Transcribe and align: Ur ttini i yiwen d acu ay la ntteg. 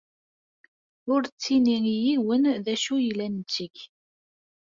Ur 1.13 1.21
ttini 1.25 1.77
i 1.93 1.95
yiwen 2.03 2.43
d 2.63 2.65
acu 2.73 2.93
ay 2.97 3.09
la 3.17 3.27
ntteg. 3.37 3.75